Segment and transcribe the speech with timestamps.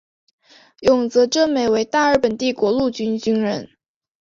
[0.79, 3.69] 永泽正美为大日本帝国陆军军人。